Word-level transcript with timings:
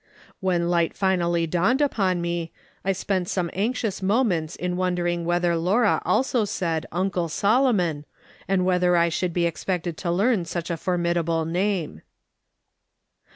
When 0.39 0.67
light 0.67 0.95
finally 0.95 1.45
dawned 1.45 1.79
upon 1.79 2.21
me, 2.21 2.51
I 2.83 2.91
spent 2.91 3.29
some 3.29 3.51
anxious 3.53 4.01
moments 4.01 4.55
in 4.55 4.75
wondering 4.75 5.25
whether 5.25 5.55
Laura 5.55 6.01
also 6.03 6.43
said' 6.43 6.87
L^ncle 6.91 7.29
Solomon' 7.29 8.05
and 8.47 8.65
whether 8.65 8.97
I 8.97 9.09
should 9.09 9.31
be 9.31 9.45
expected 9.45 9.97
to 9.97 10.09
learn 10.09 10.45
such 10.45 10.71
a 10.71 10.77
formidable 10.77 11.45
name." 11.45 12.01